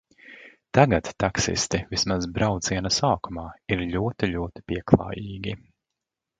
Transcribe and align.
Tagad 0.77 1.09
taksisti, 1.23 1.81
vismaz 1.91 2.25
brauciena 2.39 2.93
sākumā, 2.97 3.47
ir 3.77 3.87
ļoti, 3.95 4.33
ļoti 4.35 4.67
pieklājīgi. 4.73 5.59